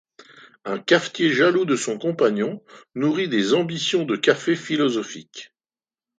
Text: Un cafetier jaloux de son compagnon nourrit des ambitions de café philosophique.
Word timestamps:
Un 0.65 0.79
cafetier 0.79 1.29
jaloux 1.31 1.65
de 1.65 1.75
son 1.75 1.99
compagnon 1.99 2.63
nourrit 2.95 3.29
des 3.29 3.53
ambitions 3.53 4.03
de 4.03 4.15
café 4.15 4.55
philosophique. 4.55 5.53